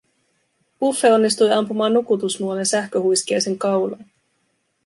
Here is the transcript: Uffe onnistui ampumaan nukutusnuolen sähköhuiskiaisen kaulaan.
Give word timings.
Uffe 0.87 1.11
onnistui 1.13 1.51
ampumaan 1.51 1.93
nukutusnuolen 1.93 2.65
sähköhuiskiaisen 2.65 3.57
kaulaan. 3.57 4.05